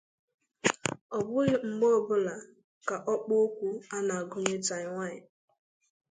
[1.17, 2.33] Ọ bụghị mgbe ọ bụla
[2.87, 5.15] ka ọkpụokwu a na-agụnye Taiwan.